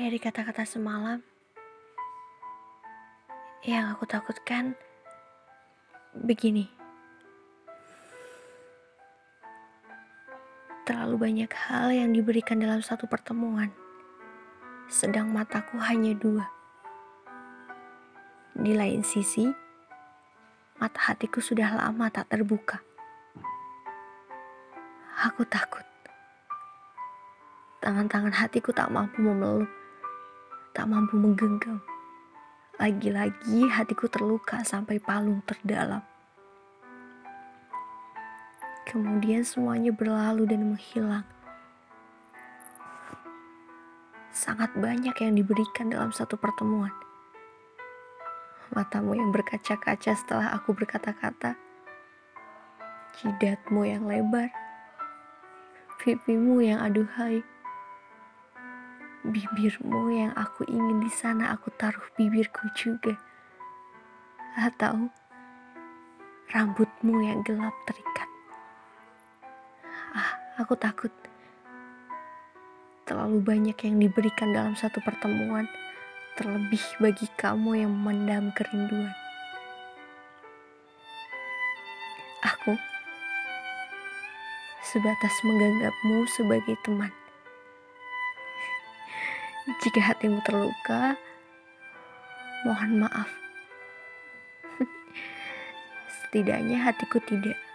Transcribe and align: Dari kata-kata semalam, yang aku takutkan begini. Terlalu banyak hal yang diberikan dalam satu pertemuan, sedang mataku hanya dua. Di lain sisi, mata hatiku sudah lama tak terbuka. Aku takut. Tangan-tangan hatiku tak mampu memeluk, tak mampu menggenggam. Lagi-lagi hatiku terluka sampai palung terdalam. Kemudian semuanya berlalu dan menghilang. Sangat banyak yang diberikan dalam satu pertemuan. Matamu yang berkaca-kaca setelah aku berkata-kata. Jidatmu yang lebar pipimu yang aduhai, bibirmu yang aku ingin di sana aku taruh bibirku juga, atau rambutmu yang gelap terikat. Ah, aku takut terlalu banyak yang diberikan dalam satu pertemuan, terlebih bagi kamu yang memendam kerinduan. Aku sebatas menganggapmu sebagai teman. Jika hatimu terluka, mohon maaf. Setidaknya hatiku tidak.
Dari 0.00 0.16
kata-kata 0.16 0.64
semalam, 0.64 1.20
yang 3.68 3.92
aku 3.92 4.08
takutkan 4.08 4.72
begini. 6.16 6.72
Terlalu 10.88 11.20
banyak 11.20 11.52
hal 11.52 11.92
yang 11.92 12.16
diberikan 12.16 12.56
dalam 12.64 12.80
satu 12.80 13.04
pertemuan, 13.12 13.68
sedang 14.88 15.28
mataku 15.36 15.76
hanya 15.76 16.16
dua. 16.16 16.48
Di 18.56 18.72
lain 18.72 19.04
sisi, 19.04 19.52
mata 20.80 21.12
hatiku 21.12 21.44
sudah 21.44 21.76
lama 21.76 22.08
tak 22.08 22.32
terbuka. 22.32 22.80
Aku 25.28 25.44
takut. 25.44 25.84
Tangan-tangan 27.84 28.32
hatiku 28.32 28.72
tak 28.72 28.88
mampu 28.88 29.20
memeluk, 29.20 29.68
tak 30.70 30.86
mampu 30.86 31.18
menggenggam. 31.18 31.82
Lagi-lagi 32.80 33.68
hatiku 33.68 34.08
terluka 34.08 34.64
sampai 34.64 34.96
palung 34.96 35.44
terdalam. 35.44 36.00
Kemudian 38.88 39.44
semuanya 39.46 39.92
berlalu 39.92 40.48
dan 40.48 40.74
menghilang. 40.74 41.26
Sangat 44.32 44.72
banyak 44.74 45.14
yang 45.20 45.36
diberikan 45.36 45.92
dalam 45.92 46.10
satu 46.10 46.34
pertemuan. 46.40 46.90
Matamu 48.72 49.18
yang 49.18 49.30
berkaca-kaca 49.34 50.14
setelah 50.14 50.54
aku 50.56 50.72
berkata-kata. 50.72 51.58
Jidatmu 53.20 53.84
yang 53.84 54.06
lebar 54.08 54.48
pipimu 56.00 56.64
yang 56.64 56.80
aduhai, 56.80 57.44
bibirmu 59.20 60.16
yang 60.16 60.32
aku 60.32 60.64
ingin 60.64 61.04
di 61.04 61.12
sana 61.12 61.52
aku 61.52 61.68
taruh 61.76 62.04
bibirku 62.16 62.72
juga, 62.72 63.20
atau 64.56 65.12
rambutmu 66.50 67.20
yang 67.22 67.44
gelap 67.44 67.76
terikat. 67.84 68.28
Ah, 70.16 70.30
aku 70.58 70.74
takut 70.74 71.12
terlalu 73.04 73.42
banyak 73.42 73.74
yang 73.74 73.98
diberikan 73.98 74.54
dalam 74.54 74.78
satu 74.78 75.02
pertemuan, 75.02 75.66
terlebih 76.38 76.82
bagi 77.02 77.26
kamu 77.34 77.82
yang 77.82 77.90
memendam 77.90 78.54
kerinduan. 78.54 79.12
Aku 82.40 82.78
sebatas 84.80 85.34
menganggapmu 85.44 86.24
sebagai 86.30 86.78
teman. 86.86 87.19
Jika 89.68 90.00
hatimu 90.00 90.40
terluka, 90.40 91.20
mohon 92.64 93.04
maaf. 93.04 93.28
Setidaknya 96.24 96.80
hatiku 96.80 97.20
tidak. 97.28 97.69